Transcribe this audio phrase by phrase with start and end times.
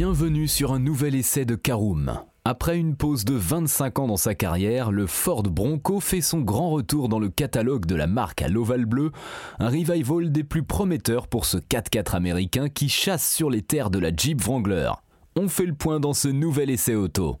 [0.00, 2.20] Bienvenue sur un nouvel essai de Caroom.
[2.44, 6.70] Après une pause de 25 ans dans sa carrière, le Ford Bronco fait son grand
[6.70, 9.10] retour dans le catalogue de la marque à l'ovale bleu,
[9.58, 13.98] un revival des plus prometteurs pour ce 4x4 américain qui chasse sur les terres de
[13.98, 14.92] la Jeep Wrangler.
[15.34, 17.40] On fait le point dans ce nouvel essai auto.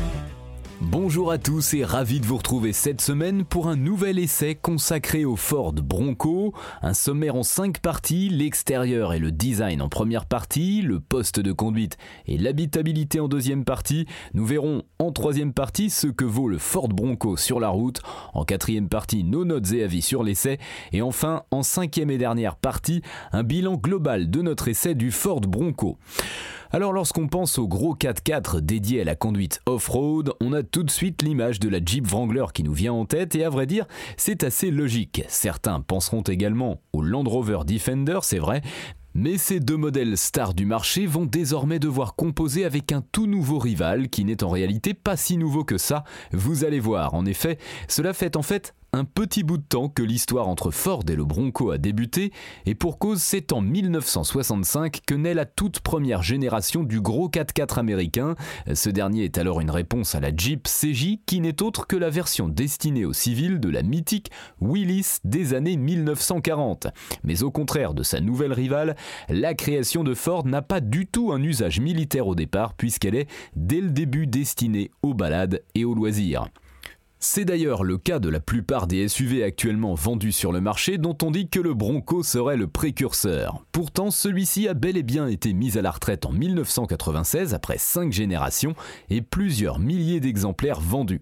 [0.83, 5.25] Bonjour à tous et ravi de vous retrouver cette semaine pour un nouvel essai consacré
[5.25, 10.81] au Ford Bronco, un sommaire en 5 parties, l'extérieur et le design en première partie,
[10.81, 14.07] le poste de conduite et l'habitabilité en deuxième partie.
[14.33, 18.01] Nous verrons en troisième partie ce que vaut le Ford Bronco sur la route,
[18.33, 20.57] en quatrième partie nos notes et avis sur l'essai
[20.93, 25.41] et enfin en cinquième et dernière partie un bilan global de notre essai du Ford
[25.41, 25.99] Bronco.
[26.73, 30.89] Alors lorsqu'on pense au gros 4x4 dédié à la conduite off-road, on a tout de
[30.89, 33.85] suite l'image de la Jeep Wrangler qui nous vient en tête et à vrai dire,
[34.15, 35.25] c'est assez logique.
[35.27, 38.61] Certains penseront également au Land Rover Defender, c'est vrai,
[39.13, 43.59] mais ces deux modèles stars du marché vont désormais devoir composer avec un tout nouveau
[43.59, 47.15] rival qui n'est en réalité pas si nouveau que ça, vous allez voir.
[47.15, 47.57] En effet,
[47.89, 51.23] cela fait en fait un petit bout de temps que l'histoire entre Ford et le
[51.23, 52.33] Bronco a débuté,
[52.65, 57.79] et pour cause c'est en 1965 que naît la toute première génération du gros 4x4
[57.79, 58.35] américain.
[58.73, 62.09] Ce dernier est alors une réponse à la Jeep CJ qui n'est autre que la
[62.09, 66.87] version destinée aux civils de la mythique Willys des années 1940.
[67.23, 68.97] Mais au contraire de sa nouvelle rivale,
[69.29, 73.29] la création de Ford n'a pas du tout un usage militaire au départ puisqu'elle est
[73.55, 76.49] dès le début destinée aux balades et aux loisirs.
[77.23, 81.15] C'est d'ailleurs le cas de la plupart des SUV actuellement vendus sur le marché dont
[81.21, 83.63] on dit que le Bronco serait le précurseur.
[83.71, 88.11] Pourtant, celui-ci a bel et bien été mis à la retraite en 1996 après 5
[88.11, 88.73] générations
[89.11, 91.21] et plusieurs milliers d'exemplaires vendus.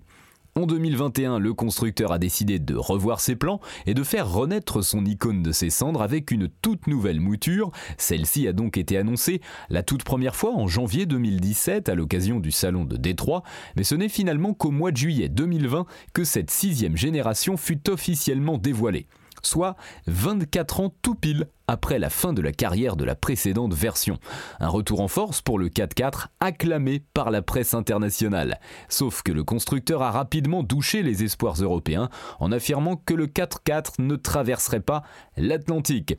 [0.56, 5.06] En 2021, le constructeur a décidé de revoir ses plans et de faire renaître son
[5.06, 7.72] icône de ses cendres avec une toute nouvelle mouture.
[7.98, 12.52] Celle-ci a donc été annoncée la toute première fois en janvier 2017 à l'occasion du
[12.52, 13.44] salon de Détroit,
[13.76, 18.58] mais ce n'est finalement qu'au mois de juillet 2020 que cette sixième génération fut officiellement
[18.58, 19.08] dévoilée
[19.42, 19.76] soit
[20.08, 24.18] 24 ans tout pile après la fin de la carrière de la précédente version.
[24.60, 28.60] Un retour en force pour le 4x4 acclamé par la presse internationale.
[28.88, 34.02] Sauf que le constructeur a rapidement douché les espoirs européens en affirmant que le 4x4
[34.02, 35.04] ne traverserait pas
[35.38, 36.18] l'Atlantique.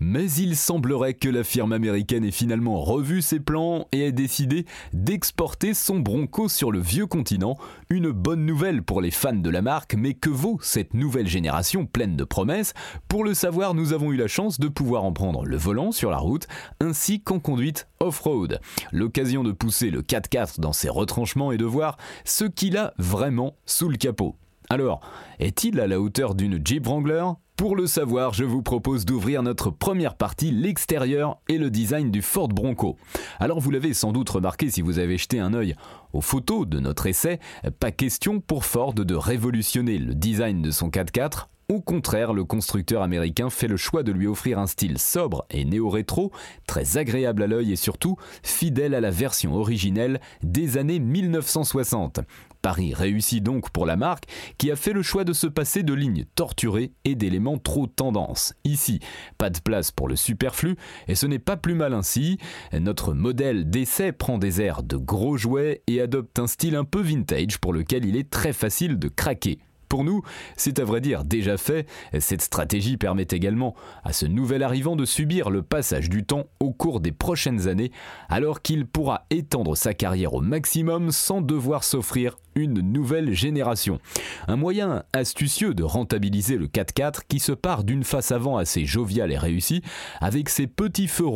[0.00, 4.64] Mais il semblerait que la firme américaine ait finalement revu ses plans et ait décidé
[4.94, 7.58] d'exporter son Bronco sur le vieux continent.
[7.90, 11.84] Une bonne nouvelle pour les fans de la marque, mais que vaut cette nouvelle génération
[11.84, 12.72] pleine de promesses?
[13.08, 16.10] Pour le savoir, nous avons eu la chance de pouvoir en prendre le volant sur
[16.10, 16.48] la route,
[16.80, 18.60] ainsi qu'en conduite off-road.
[18.92, 23.56] L'occasion de pousser le 4x4 dans ses retranchements et de voir ce qu'il a vraiment
[23.66, 24.34] sous le capot.
[24.72, 25.00] Alors,
[25.40, 27.24] est-il à la hauteur d'une Jeep Wrangler?
[27.56, 32.22] Pour le savoir, je vous propose d'ouvrir notre première partie, l'extérieur et le design du
[32.22, 32.96] Ford Bronco.
[33.40, 35.74] Alors vous l'avez sans doute remarqué si vous avez jeté un œil
[36.12, 37.40] aux photos de notre essai,
[37.80, 43.00] pas question pour Ford de révolutionner le design de son 4x4 au contraire, le constructeur
[43.00, 46.32] américain fait le choix de lui offrir un style sobre et néo-rétro,
[46.66, 52.22] très agréable à l'œil et surtout fidèle à la version originelle des années 1960.
[52.62, 54.24] Paris réussit donc pour la marque
[54.58, 58.54] qui a fait le choix de se passer de lignes torturées et d'éléments trop tendance.
[58.64, 59.00] Ici,
[59.38, 60.76] pas de place pour le superflu
[61.08, 62.38] et ce n'est pas plus mal ainsi.
[62.72, 67.00] Notre modèle d'essai prend des airs de gros jouets et adopte un style un peu
[67.00, 69.58] vintage pour lequel il est très facile de craquer.
[69.90, 70.22] Pour nous,
[70.56, 71.84] c'est à vrai dire déjà fait.
[72.20, 73.74] Cette stratégie permet également
[74.04, 77.90] à ce nouvel arrivant de subir le passage du temps au cours des prochaines années,
[78.28, 83.98] alors qu'il pourra étendre sa carrière au maximum sans devoir s'offrir une nouvelle génération.
[84.46, 89.32] Un moyen astucieux de rentabiliser le 4x4 qui se part d'une face avant assez joviale
[89.32, 89.82] et réussie,
[90.20, 91.26] avec ses petits feux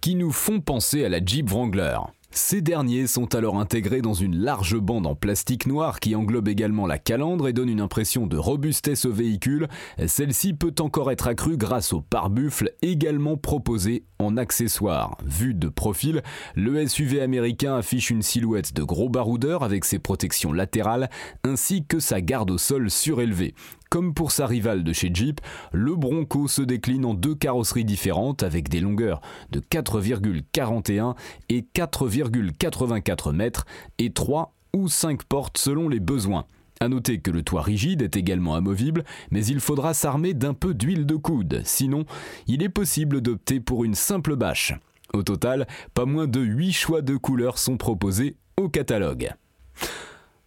[0.00, 1.98] qui nous font penser à la Jeep Wrangler.
[2.36, 6.84] Ces derniers sont alors intégrés dans une large bande en plastique noir qui englobe également
[6.84, 9.68] la calandre et donne une impression de robustesse au véhicule.
[10.04, 15.16] Celle-ci peut encore être accrue grâce au pare-buffle également proposé en accessoire.
[15.24, 16.22] Vu de profil,
[16.56, 21.10] le SUV américain affiche une silhouette de gros baroudeur avec ses protections latérales
[21.44, 23.54] ainsi que sa garde au sol surélevée.
[23.94, 28.42] Comme pour sa rivale de chez Jeep, le Bronco se décline en deux carrosseries différentes
[28.42, 29.20] avec des longueurs
[29.52, 31.14] de 4,41
[31.48, 33.66] et 4,84 mètres
[33.98, 36.46] et 3 ou 5 portes selon les besoins.
[36.80, 40.74] A noter que le toit rigide est également amovible, mais il faudra s'armer d'un peu
[40.74, 42.04] d'huile de coude, sinon
[42.48, 44.74] il est possible d'opter pour une simple bâche.
[45.12, 49.30] Au total, pas moins de 8 choix de couleurs sont proposés au catalogue.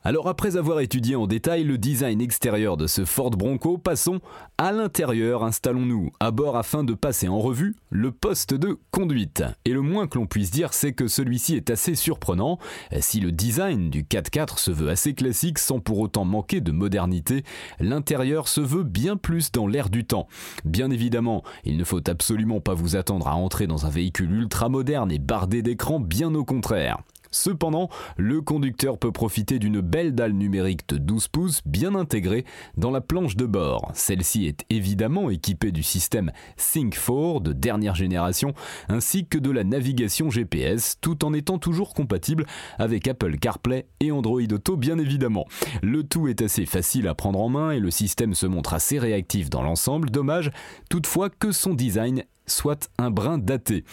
[0.03, 4.21] Alors après avoir étudié en détail le design extérieur de ce Ford Bronco, passons
[4.57, 9.44] à l'intérieur, installons-nous à bord afin de passer en revue le poste de conduite.
[9.65, 12.57] Et le moins que l'on puisse dire, c'est que celui-ci est assez surprenant.
[12.99, 17.44] Si le design du 4x4 se veut assez classique sans pour autant manquer de modernité,
[17.79, 20.27] l'intérieur se veut bien plus dans l'air du temps.
[20.63, 24.69] Bien évidemment, il ne faut absolument pas vous attendre à entrer dans un véhicule ultra
[24.69, 26.99] moderne et bardé d'écran, bien au contraire.
[27.31, 32.45] Cependant, le conducteur peut profiter d'une belle dalle numérique de 12 pouces bien intégrée
[32.75, 33.91] dans la planche de bord.
[33.94, 38.53] Celle-ci est évidemment équipée du système Sync4 de dernière génération
[38.89, 42.45] ainsi que de la navigation GPS tout en étant toujours compatible
[42.77, 45.45] avec Apple CarPlay et Android Auto bien évidemment.
[45.81, 49.00] Le tout est assez facile à prendre en main et le système se montre assez
[49.00, 50.51] réactif dans l'ensemble, dommage
[50.89, 53.83] toutefois que son design soit un brin daté.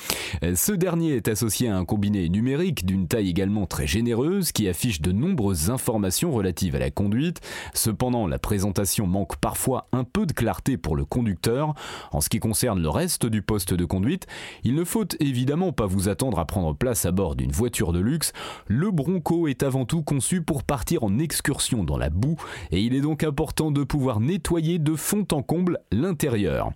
[0.54, 5.00] Ce dernier est associé à un combiné numérique d'une taille également très généreuse qui affiche
[5.00, 7.40] de nombreuses informations relatives à la conduite.
[7.74, 11.74] Cependant, la présentation manque parfois un peu de clarté pour le conducteur.
[12.12, 14.26] En ce qui concerne le reste du poste de conduite,
[14.62, 18.00] il ne faut évidemment pas vous attendre à prendre place à bord d'une voiture de
[18.00, 18.32] luxe.
[18.66, 22.36] Le Bronco est avant tout conçu pour partir en excursion dans la boue
[22.70, 26.72] et il est donc important de pouvoir nettoyer de fond en comble l'intérieur.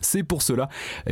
[0.00, 0.68] C'est pour cela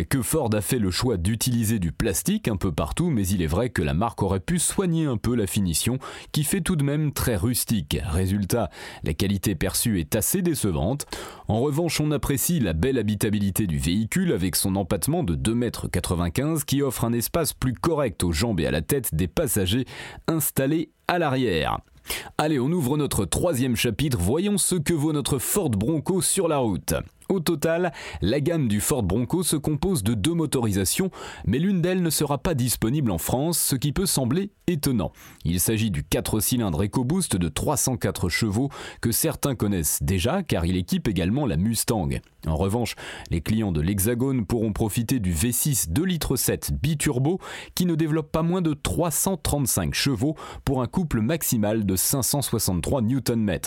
[0.09, 3.47] que Ford a fait le choix d'utiliser du plastique un peu partout, mais il est
[3.47, 5.99] vrai que la marque aurait pu soigner un peu la finition,
[6.33, 7.99] qui fait tout de même très rustique.
[8.05, 8.71] Résultat,
[9.03, 11.07] la qualité perçue est assez décevante.
[11.49, 16.65] En revanche, on apprécie la belle habitabilité du véhicule avec son empattement de 2,95 m
[16.65, 19.87] qui offre un espace plus correct aux jambes et à la tête des passagers
[20.29, 21.79] installés à l'arrière.
[22.39, 26.59] Allez, on ouvre notre troisième chapitre, voyons ce que vaut notre Ford Bronco sur la
[26.59, 26.95] route.
[27.29, 31.11] Au total, la gamme du Ford Bronco se compose de deux motorisations,
[31.47, 35.13] mais l'une d'elles ne sera pas disponible en France, ce qui peut sembler étonnant.
[35.45, 40.77] Il s'agit du 4 cylindres EcoBoost de 304 chevaux que certains connaissent déjà car il
[40.77, 42.09] équipe également la Mustang.
[42.47, 42.95] En revanche,
[43.31, 47.41] les clients de l'Hexagone pourront profiter du V6 2 litres 7 biturbo
[47.75, 53.59] qui ne développe pas moins de 335 chevaux pour un couple maximal de 563 Nm.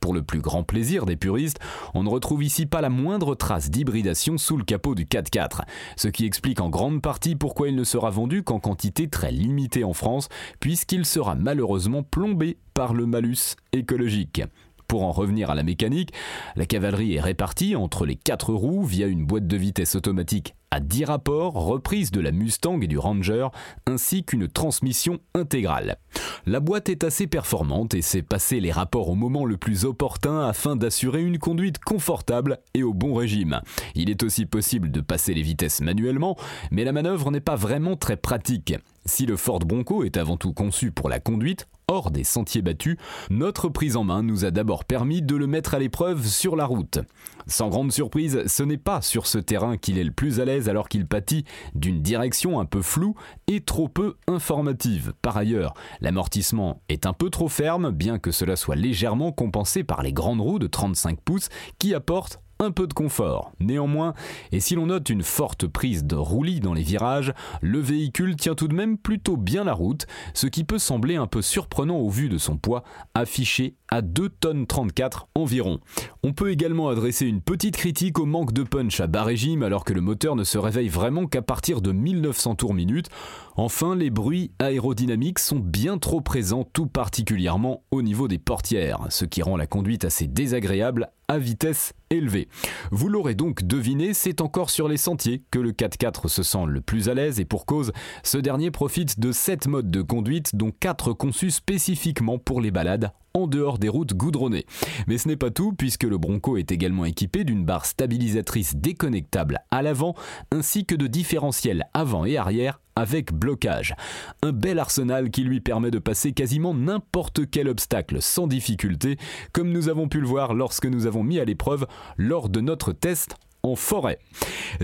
[0.00, 1.58] Pour le plus grand plaisir des puristes,
[1.94, 5.62] on ne retrouve ici pas la moindre trace d'hybridation sous le capot du 4x4,
[5.96, 9.84] ce qui explique en grande partie pourquoi il ne sera vendu qu'en quantité très limitée
[9.84, 10.28] en France,
[10.60, 14.42] puisqu'il sera malheureusement plombé par le malus écologique.
[14.88, 16.14] Pour en revenir à la mécanique,
[16.56, 20.80] la cavalerie est répartie entre les quatre roues via une boîte de vitesse automatique à
[20.80, 23.48] 10 rapports, reprise de la Mustang et du Ranger,
[23.86, 25.98] ainsi qu'une transmission intégrale.
[26.46, 30.46] La boîte est assez performante et sait passer les rapports au moment le plus opportun
[30.46, 33.60] afin d'assurer une conduite confortable et au bon régime.
[33.94, 36.36] Il est aussi possible de passer les vitesses manuellement,
[36.70, 38.74] mais la manœuvre n'est pas vraiment très pratique.
[39.04, 42.96] Si le Ford Bronco est avant tout conçu pour la conduite, hors des sentiers battus,
[43.30, 46.66] notre prise en main nous a d'abord permis de le mettre à l'épreuve sur la
[46.66, 47.00] route.
[47.46, 50.68] Sans grande surprise, ce n'est pas sur ce terrain qu'il est le plus à l'aise
[50.68, 51.44] alors qu'il pâtit
[51.74, 53.14] d'une direction un peu floue
[53.46, 55.14] et trop peu informative.
[55.22, 60.02] Par ailleurs, l'amortissement est un peu trop ferme, bien que cela soit légèrement compensé par
[60.02, 61.48] les grandes roues de 35 pouces
[61.78, 63.52] qui apportent un peu de confort.
[63.60, 64.14] Néanmoins,
[64.52, 68.54] et si l'on note une forte prise de roulis dans les virages, le véhicule tient
[68.54, 72.10] tout de même plutôt bien la route, ce qui peut sembler un peu surprenant au
[72.10, 72.82] vu de son poids,
[73.14, 75.80] affiché à 2 tonnes 34 environ.
[76.22, 79.84] On peut également adresser une petite critique au manque de punch à bas régime alors
[79.84, 83.08] que le moteur ne se réveille vraiment qu'à partir de 1900 tours minute.
[83.56, 89.24] Enfin, les bruits aérodynamiques sont bien trop présents tout particulièrement au niveau des portières, ce
[89.24, 92.48] qui rend la conduite assez désagréable à vitesse élevée.
[92.90, 96.80] Vous l'aurez donc deviné, c'est encore sur les sentiers que le 4x4 se sent le
[96.80, 97.92] plus à l'aise et pour cause,
[98.22, 103.12] ce dernier profite de 7 modes de conduite dont 4 conçus spécifiquement pour les balades
[103.34, 104.66] en dehors des routes goudronnées.
[105.06, 109.60] Mais ce n'est pas tout puisque le Bronco est également équipé d'une barre stabilisatrice déconnectable
[109.70, 110.14] à l'avant
[110.52, 113.94] ainsi que de différentiels avant et arrière avec blocage.
[114.42, 119.18] Un bel arsenal qui lui permet de passer quasiment n'importe quel obstacle sans difficulté,
[119.52, 122.92] comme nous avons pu le voir lorsque nous avons mis à l'épreuve lors de notre
[122.92, 124.18] test en forêt.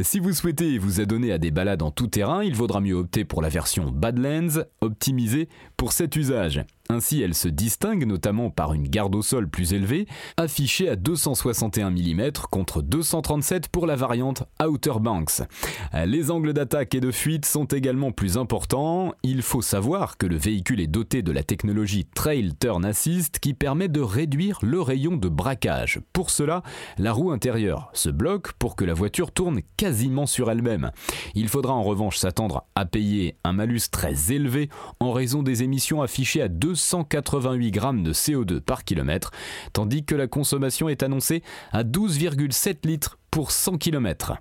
[0.03, 3.25] Si vous souhaitez vous adonner à des balades en tout terrain, il vaudra mieux opter
[3.25, 6.65] pour la version Badlands optimisée pour cet usage.
[6.91, 11.91] Ainsi, elle se distingue notamment par une garde au sol plus élevée, affichée à 261
[11.91, 15.43] mm contre 237 pour la variante Outer Banks.
[16.05, 19.15] Les angles d'attaque et de fuite sont également plus importants.
[19.23, 23.55] Il faut savoir que le véhicule est doté de la technologie Trail Turn Assist qui
[23.55, 26.01] permet de réduire le rayon de braquage.
[26.13, 26.63] Pour cela,
[26.99, 30.91] la roue intérieure se bloque pour que la voiture tourne quasiment sur elle-même.
[31.35, 34.69] Il faudra en revanche s'attendre à payer un malus très élevé
[35.01, 39.31] en raison des émissions affichées à 288 grammes de CO2 par kilomètre,
[39.73, 44.35] tandis que la consommation est annoncée à 12,7 litres pour 100 km.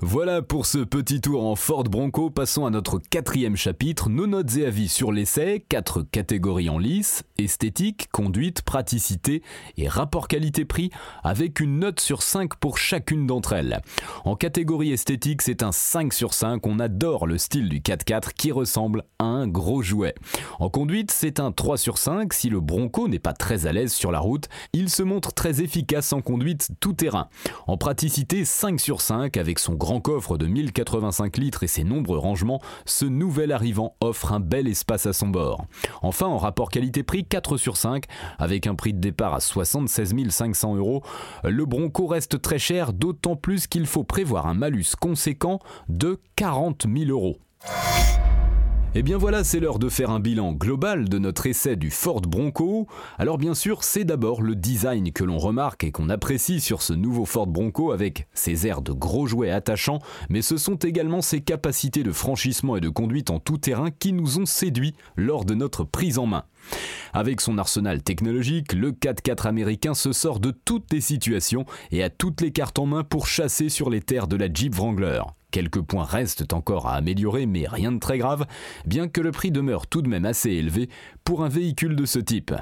[0.00, 4.56] Voilà pour ce petit tour en Ford Bronco, passons à notre quatrième chapitre, nos notes
[4.56, 9.42] et avis sur l'essai, quatre catégories en lice, esthétique, conduite, praticité
[9.76, 10.90] et rapport qualité-prix,
[11.22, 13.80] avec une note sur 5 pour chacune d'entre elles.
[14.24, 18.52] En catégorie esthétique, c'est un 5 sur 5, on adore le style du 4x4 qui
[18.52, 20.14] ressemble à un gros jouet.
[20.58, 23.92] En conduite, c'est un 3 sur 5, si le Bronco n'est pas très à l'aise
[23.92, 27.28] sur la route, il se montre très efficace en conduite tout terrain.
[27.66, 32.18] En praticité, 5 sur 5, avec son grand coffre de 1085 litres et ses nombreux
[32.18, 35.66] rangements, ce nouvel arrivant offre un bel espace à son bord.
[36.02, 38.04] Enfin, en rapport qualité-prix, 4 sur 5,
[38.38, 41.02] avec un prix de départ à 76 500 euros,
[41.44, 46.86] le Bronco reste très cher, d'autant plus qu'il faut prévoir un malus conséquent de 40
[46.92, 47.38] 000 euros.
[48.94, 51.90] Et eh bien voilà, c'est l'heure de faire un bilan global de notre essai du
[51.90, 52.86] Ford Bronco.
[53.16, 56.92] Alors bien sûr, c'est d'abord le design que l'on remarque et qu'on apprécie sur ce
[56.92, 61.40] nouveau Ford Bronco avec ses airs de gros jouets attachants, mais ce sont également ses
[61.40, 65.54] capacités de franchissement et de conduite en tout terrain qui nous ont séduits lors de
[65.54, 66.44] notre prise en main.
[67.14, 72.10] Avec son arsenal technologique, le 4x4 américain se sort de toutes les situations et a
[72.10, 75.22] toutes les cartes en main pour chasser sur les terres de la Jeep Wrangler.
[75.52, 78.46] Quelques points restent encore à améliorer, mais rien de très grave,
[78.86, 80.88] bien que le prix demeure tout de même assez élevé
[81.24, 82.54] pour un véhicule de ce type.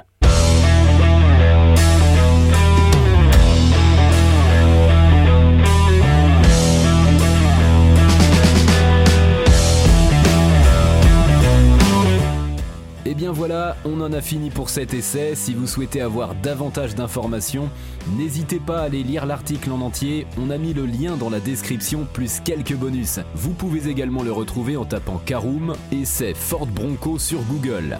[14.01, 15.35] On en a fini pour cet essai.
[15.35, 17.69] Si vous souhaitez avoir davantage d'informations,
[18.17, 20.25] n'hésitez pas à aller lire l'article en entier.
[20.39, 23.19] On a mis le lien dans la description plus quelques bonus.
[23.35, 27.99] Vous pouvez également le retrouver en tapant Caroom c'est Ford Bronco sur Google.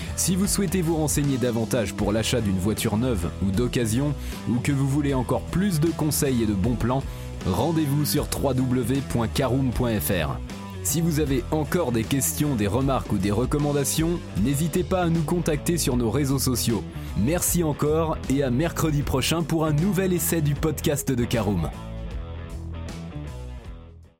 [0.15, 4.13] Si vous souhaitez vous renseigner davantage pour l'achat d'une voiture neuve ou d'occasion,
[4.49, 7.03] ou que vous voulez encore plus de conseils et de bons plans,
[7.45, 10.37] rendez-vous sur www.caroom.fr.
[10.83, 15.21] Si vous avez encore des questions, des remarques ou des recommandations, n'hésitez pas à nous
[15.21, 16.83] contacter sur nos réseaux sociaux.
[17.17, 21.69] Merci encore et à mercredi prochain pour un nouvel essai du podcast de Caroom.